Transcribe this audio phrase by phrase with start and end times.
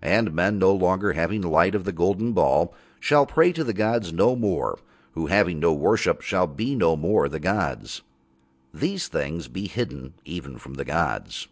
[0.00, 4.10] And men, no longer having light of the golden ball, shall pray to the gods
[4.10, 4.78] no more,
[5.12, 8.00] who, having no worship, shall be no more the gods.
[8.72, 11.48] These things be hidden even from the gods.